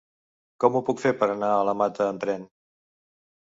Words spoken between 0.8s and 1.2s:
puc fer